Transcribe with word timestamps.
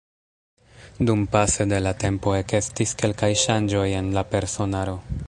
Dumpase 1.09 1.67
de 1.73 1.81
la 1.87 1.93
tempo 2.05 2.35
ekestis 2.39 2.97
kelkaj 3.03 3.33
ŝanĝoj 3.47 3.87
en 4.03 4.13
la 4.19 4.29
personaro. 4.37 4.99